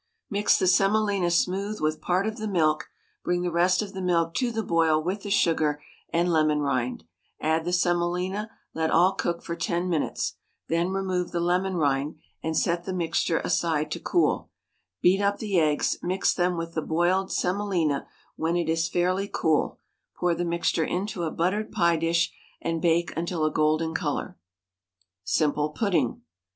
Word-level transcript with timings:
Mix 0.31 0.57
the 0.57 0.65
semolina 0.65 1.29
smooth 1.29 1.79
with 1.79 2.01
part 2.01 2.25
of 2.25 2.37
the 2.37 2.47
milk; 2.47 2.89
bring 3.23 3.43
the 3.43 3.51
rest 3.51 3.83
of 3.83 3.93
the 3.93 4.01
milk 4.01 4.33
to 4.33 4.49
the 4.49 4.63
boil 4.63 4.99
with 5.03 5.21
the 5.21 5.29
sugar 5.29 5.79
and 6.11 6.33
Lemon 6.33 6.59
rind; 6.61 7.03
add 7.39 7.65
the 7.65 7.71
semolina, 7.71 8.49
let 8.73 8.89
all 8.89 9.11
cook 9.13 9.43
for 9.43 9.55
10 9.55 9.87
minutes, 9.89 10.37
then 10.67 10.89
remove 10.89 11.29
the 11.29 11.39
lemon 11.39 11.75
rind, 11.75 12.15
and 12.41 12.57
set 12.57 12.85
the 12.85 12.93
mixture 12.95 13.41
aside 13.43 13.91
to 13.91 13.99
cool; 13.99 14.49
beat 15.03 15.21
up 15.21 15.37
the 15.37 15.59
eggs, 15.59 15.99
mix 16.01 16.33
them 16.33 16.57
with 16.57 16.73
the 16.73 16.81
boiled 16.81 17.31
semolina 17.31 18.07
when 18.35 18.57
it 18.57 18.67
is 18.69 18.89
fairly 18.89 19.29
cool, 19.31 19.77
pour 20.17 20.33
the 20.33 20.43
mixture 20.43 20.83
into 20.83 21.21
a 21.21 21.29
buttered 21.31 21.71
pie 21.71 21.95
dish, 21.95 22.31
and 22.59 22.81
bake 22.81 23.15
until 23.15 23.45
a 23.45 23.51
golden 23.53 23.93
colour. 23.93 24.35
SIMPLE 25.25 25.69
PUDDING. 25.73 26.21